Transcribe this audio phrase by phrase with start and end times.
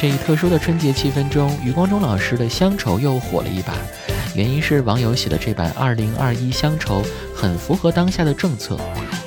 [0.00, 3.74] 这一特殊的春节气氛中，余光中老师的《乡愁》又火了一把。
[4.34, 7.04] 原因是网友写的这版二零二一乡愁
[7.36, 8.80] 很符合当下的政策。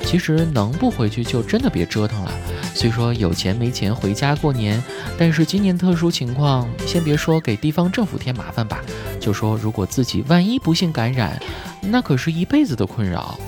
[0.04, 2.32] 其实能不回去就真的别折腾了。
[2.74, 4.82] 虽说有钱没钱回家过年，
[5.16, 8.80] 但是今年特殊情况，先别说给地方政府添麻烦吧，
[9.20, 11.40] 就说如果自己万一不幸感染，
[11.82, 13.38] 那可是一辈子的困扰。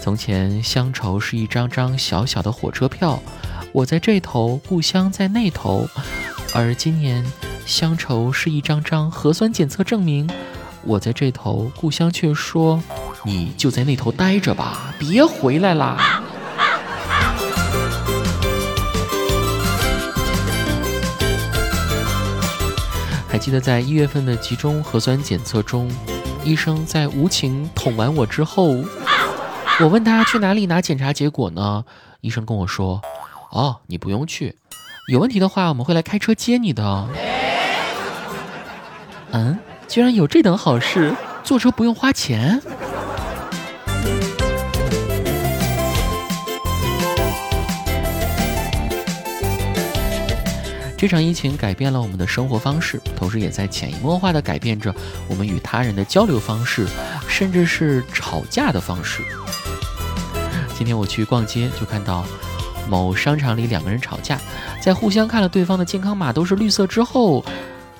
[0.00, 3.22] 从前乡愁是一张张小小的火车票，
[3.74, 5.88] 我在这头，故乡在那头，
[6.54, 7.26] 而今年。
[7.66, 10.30] 乡愁是一张张核酸检测证明，
[10.84, 12.80] 我在这头，故乡却说
[13.26, 16.22] ：“你就在那头待着吧，别回来啦。”
[23.26, 25.90] 还记得在一月份的集中核酸检测中，
[26.44, 28.76] 医生在无情捅完我之后，
[29.80, 31.84] 我问他去哪里拿检查结果呢？
[32.20, 33.02] 医生跟我说
[33.54, 34.56] ：“哦，你不用去，
[35.06, 37.08] 有问题的话我们会来开车接你的。”
[39.30, 42.60] 嗯，居然有这等好事，坐车不用花钱。
[50.96, 54.92] 这场疫情改变了我们的生活方式，同时也在潜移默化的改变着
[55.28, 56.88] 我们与他人的交流方式，
[57.28, 59.22] 甚至是吵架的方式。
[60.76, 62.24] 今天我去逛街，就看到
[62.88, 64.38] 某商场里两个人吵架，
[64.80, 67.44] 在互相看了对方的健康码都是绿色之后。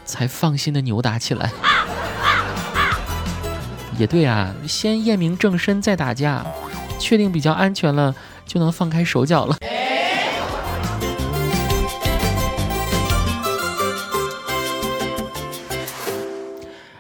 [0.07, 1.51] 才放心的扭打起来，
[3.97, 6.45] 也对啊，先验明正身再打架，
[6.99, 9.57] 确定比较安全了，就能放开手脚了。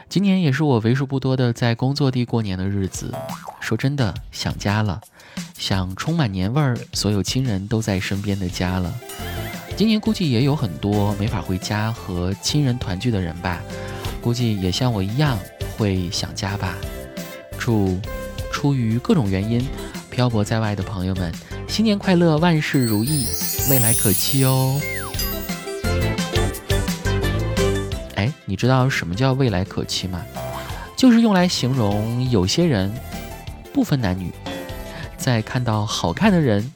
[0.08, 3.12] 今年也是我为数不多的在工作地过年的日子，
[3.60, 5.02] 说真的，想家了，
[5.58, 8.92] 想充满年味儿，所有亲人都在身边的家了。
[9.76, 13.60] 今年估计也有很多没法回家和亲人团聚的人吧，
[14.20, 15.38] 估计也像我一样
[15.76, 16.76] 会想家吧。
[17.58, 17.98] 祝
[18.52, 19.66] 出于各种原因
[20.10, 21.32] 漂泊在外的朋友们
[21.66, 23.26] 新年快乐，万事如意，
[23.70, 24.80] 未来可期哦。
[28.16, 30.24] 哎，你知道什么叫未来可期吗？
[30.96, 32.92] 就是用来形容有些人
[33.72, 34.30] 不分男女，
[35.24, 36.70] 在看到好看的人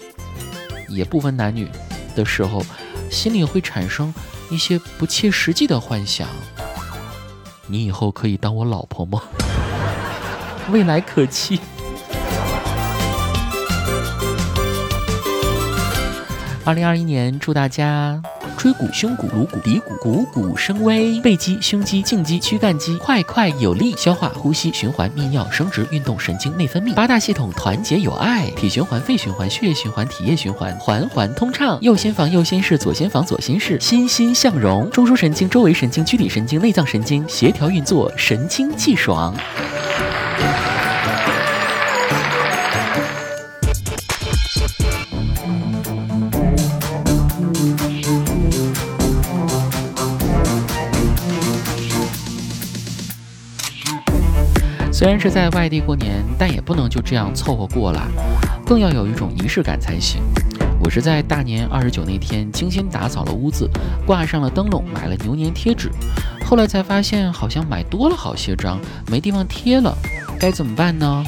[0.88, 1.69] 也不分男女
[2.16, 2.64] 的时候。
[3.10, 4.12] 心里会产生
[4.50, 6.28] 一些不切实际的幻想。
[7.66, 9.22] 你以后可以当我老婆吗？
[10.72, 11.60] 未来可期。
[16.65, 18.22] 二零二一年，祝大家。
[18.58, 39.32] 椎骨、胸骨、颅骨、骶骨，股骨生威；背肌、胸肌、颈肌、躯干肌，快快有力；消化、呼吸、循环、泌尿、生殖、运动、神经、内分泌，八大系统团结友爱；体循环、肺循环、血液循环、体液循环，环环通畅；右心房、右心室、左心房、左心室，欣欣向荣；中枢神经、周围神经、躯体神经、内脏神经协调运作，神清气爽。
[54.98, 58.03] 虽然是在外地过年，但也不能就这样凑合过了，
[58.66, 60.20] 更要有一种仪式感才行。
[60.81, 63.70] 我是在大年二十九那天精心打扫了屋子，
[64.04, 65.88] 挂上了灯笼，买了牛年贴纸。
[66.44, 69.97] 后来才发现好像买多了好些张，没地方贴了，
[70.36, 71.22] 该怎么办呢？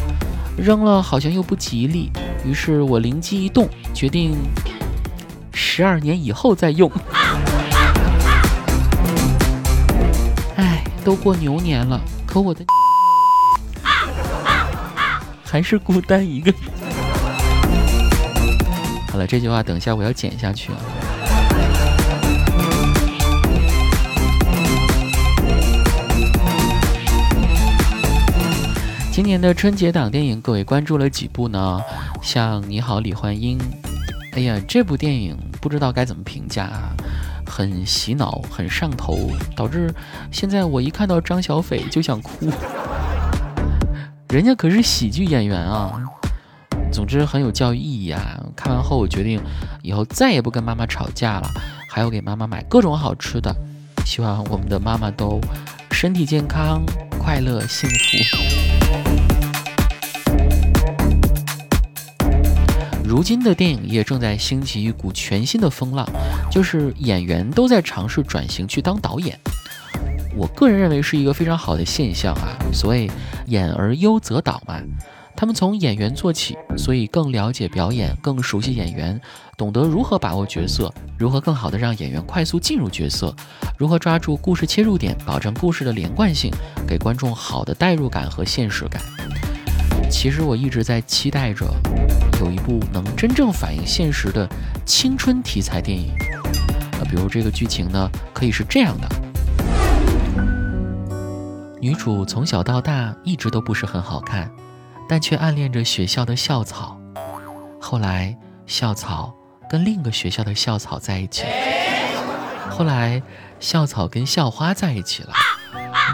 [0.59, 2.11] 扔了好像又不吉利，
[2.45, 4.37] 于是我灵机一动，决定
[5.55, 6.91] 十二年以后再用。
[10.59, 12.65] 哎，都过牛年了，可我的。
[15.51, 16.61] 还是孤单一个人。
[19.11, 20.79] 好了，这句话等一下我要剪下去啊。
[29.11, 31.81] 今年的春节档电影，各位关注了几部呢？
[32.23, 33.59] 像《你好，李焕英》。
[34.35, 36.95] 哎呀，这部电影不知道该怎么评价啊，
[37.45, 39.93] 很洗脑，很上头，导致
[40.31, 42.49] 现在我一看到张小斐就想哭。
[44.31, 45.91] 人家可是喜剧演员啊，
[46.93, 48.41] 总之很有教育意义啊！
[48.55, 49.43] 看完后我决定，
[49.83, 51.51] 以后再也不跟妈妈吵架了，
[51.89, 53.53] 还要给妈妈买各种好吃的。
[54.07, 55.41] 希望我们的妈妈都
[55.91, 56.81] 身体健康、
[57.19, 58.19] 快乐幸福。
[63.05, 66.09] 如今的电影业正在兴起一股全新的风浪，
[66.49, 69.37] 就是演员都在尝试转型去当导演。
[70.37, 72.57] 我个人认为是一个非常好的现象啊！
[72.73, 73.11] 所谓
[73.47, 74.81] “演而优则导”嘛，
[75.37, 79.21] 他们从演员做起，所以更了解表演，更熟悉演员，
[79.57, 83.35] 懂得如何把握角色，如何更好的让演员快速进入角色，
[83.77, 86.51] 如何抓住故事切入点，保证故事的连贯性，
[86.87, 89.03] 给观众好的代入感和现实感。
[90.11, 91.67] 其实我一直在期待着
[92.41, 94.49] 有一部能真正反映现实的
[94.85, 96.13] 青春题材电影。
[96.99, 99.09] 呃，比如这个剧情呢，可以是这样的：
[101.81, 104.51] 女主从小到大一直都不是很好看。
[105.09, 106.97] 但却暗恋着学校的校草，
[107.81, 109.35] 后来校草
[109.69, 111.43] 跟另一个学校的校草在一起，
[112.71, 113.21] 后来
[113.59, 115.33] 校草跟校花在一起了，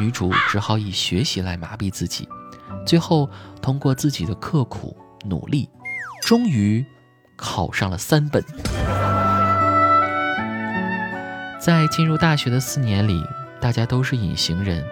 [0.01, 2.27] 女主只好以学习来麻痹自己，
[2.87, 3.29] 最后
[3.61, 4.97] 通过自己的刻苦
[5.27, 5.69] 努力，
[6.23, 6.83] 终于
[7.37, 8.43] 考上了三本。
[11.61, 13.23] 在进入大学的四年里，
[13.61, 14.83] 大家都是隐形人，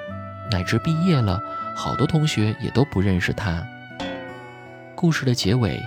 [0.51, 1.41] 乃至毕业了，
[1.75, 3.63] 好多同学也都不认识她。
[4.95, 5.83] 故事的结尾，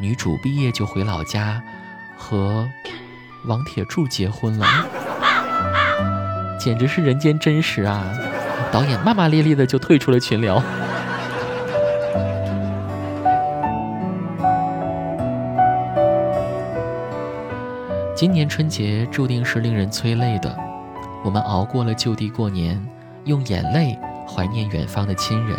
[0.00, 1.62] 女主毕业就回老家，
[2.16, 2.68] 和
[3.46, 4.66] 王铁柱结婚了，
[6.58, 8.04] 简直是人间真实啊！
[8.70, 10.62] 导演骂骂咧咧的就退出了群聊。
[18.14, 20.56] 今年春节注定是令人催泪的，
[21.24, 22.80] 我们熬过了就地过年，
[23.24, 25.56] 用眼泪怀念远方的亲人。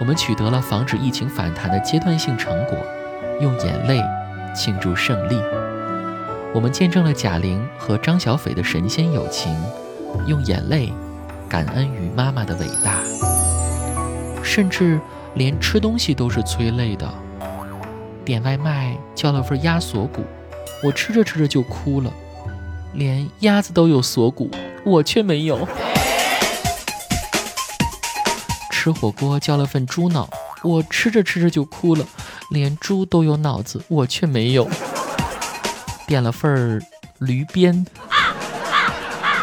[0.00, 2.76] 我们取得了防止疫情反弹的阶段性成果，
[3.40, 4.00] 用眼泪
[4.54, 5.36] 庆祝胜利；
[6.54, 9.54] 我们见证了贾玲和张小斐的神仙友情，
[10.26, 10.92] 用眼泪
[11.48, 12.98] 感恩于妈妈的伟大。
[14.42, 15.00] 甚至
[15.34, 17.08] 连吃东西都是催泪的，
[18.24, 20.24] 点外卖叫了份鸭锁骨，
[20.84, 22.12] 我吃着吃着就哭了，
[22.92, 24.50] 连鸭子都有锁骨，
[24.84, 25.68] 我却没有。
[28.82, 30.28] 吃火锅叫了份猪脑，
[30.64, 32.04] 我吃着吃着就哭了，
[32.50, 34.68] 连猪都有脑子，我却没有。
[36.04, 36.84] 点了份
[37.20, 37.86] 驴鞭，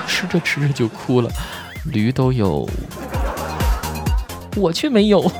[0.06, 1.32] 吃着吃着就哭了，
[1.86, 2.70] 驴都有，
[4.58, 5.32] 我却没有。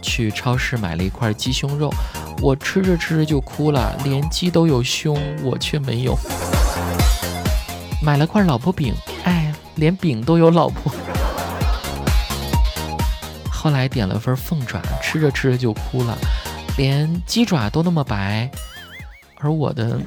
[0.00, 1.92] 去超市买了一块鸡胸肉，
[2.40, 6.18] 我吃着吃着就哭了，连鸡都有胸，我却没有。
[8.00, 8.94] 买了块老婆饼，
[9.76, 10.92] 连饼都有老婆，
[13.50, 16.16] 后来点了份凤爪，吃着吃着就哭了，
[16.76, 18.50] 连鸡爪都那么白，
[19.40, 19.98] 而我的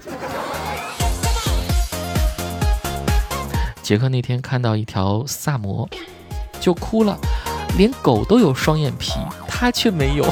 [3.81, 5.89] 杰克那天看到一条萨摩
[6.59, 7.17] 就哭了，
[7.75, 9.13] 连狗都有双眼皮，
[9.47, 10.25] 他却没有。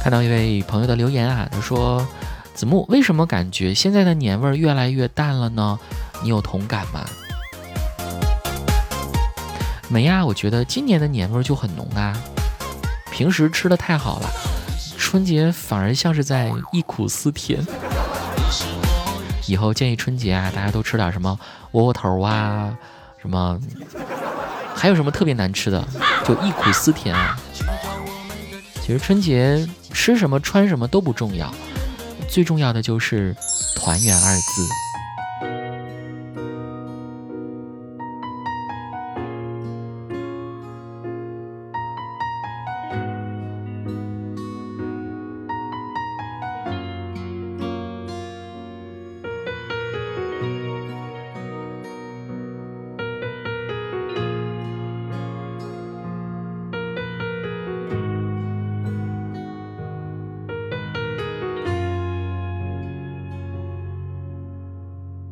[0.00, 2.06] 看到一位朋友的留言啊，他说。
[2.60, 5.78] 子木，为什么感觉现在的年味儿越来越淡了呢？
[6.22, 7.02] 你有同感吗？
[9.88, 12.14] 没呀，我觉得今年的年味儿就很浓啊。
[13.10, 14.28] 平时吃的太好了，
[14.98, 17.66] 春节反而像是在忆苦思甜。
[19.46, 21.40] 以后建议春节啊，大家都吃点什么
[21.70, 22.76] 窝窝头啊，
[23.22, 23.58] 什么，
[24.74, 25.82] 还有什么特别难吃的，
[26.26, 27.38] 就忆苦思甜啊。
[28.82, 31.50] 其实春节吃什么穿什么都不重要。
[32.30, 33.34] 最重要的就是
[33.74, 34.89] “团圆”二字。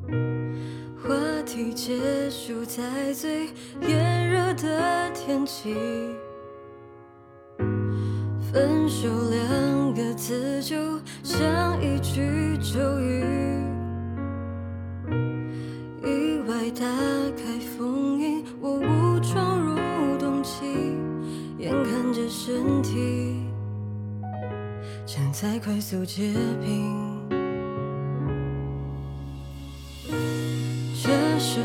[0.09, 3.49] 话题结束在最
[3.81, 5.75] 炎热的天气，
[8.51, 10.77] 分手两个字就
[11.23, 13.23] 像一句咒语，
[16.03, 16.87] 意外打
[17.37, 19.77] 开封印，我误闯入
[20.19, 20.65] 冬季，
[21.59, 23.43] 眼看着身体
[25.07, 27.18] 正在快速结冰。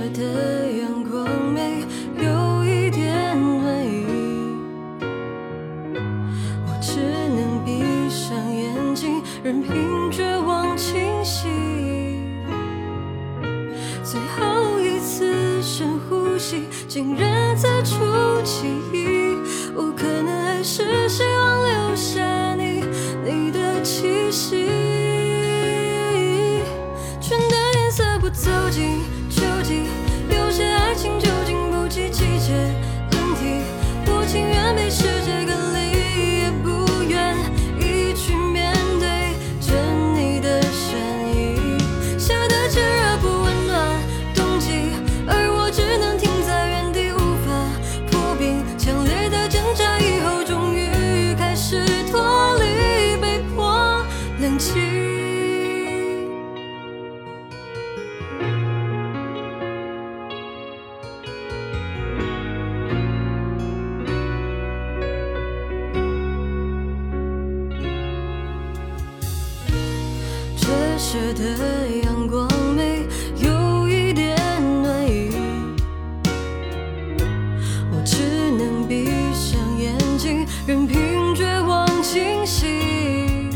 [0.09, 1.85] 的阳光没
[2.17, 4.05] 有一点暖意，
[6.65, 11.47] 我只能闭上眼睛，任凭绝望侵袭。
[14.03, 17.95] 最后一次深呼吸，竟然在出
[18.43, 19.37] 奇迹。
[19.75, 22.83] 我可能还是希望留下你，
[23.23, 24.82] 你的气息。
[71.13, 74.35] 着的阳光没有一点
[74.81, 75.29] 暖意
[77.91, 83.47] 我只能闭上眼睛任凭绝望侵袭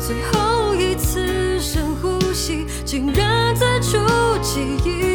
[0.00, 3.98] 最后一次深呼吸竟然在触
[4.40, 5.13] 记忆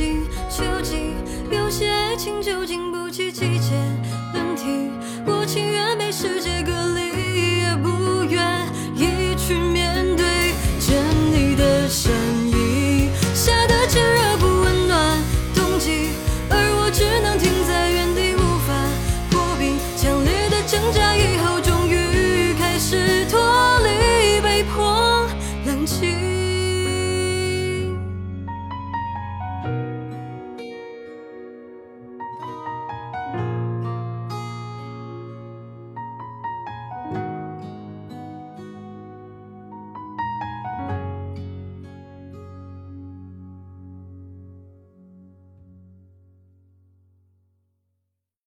[0.00, 1.14] 心秋季
[1.50, 3.76] 有些爱情就经不起季节
[4.32, 4.90] 轮替
[5.26, 6.62] 我情愿被世界